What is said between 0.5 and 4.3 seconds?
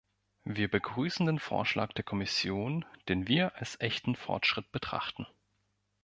begrüßen den Vorschlag der Kommission, den wir als echten